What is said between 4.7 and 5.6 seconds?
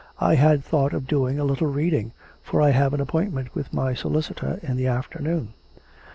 the afternoon.'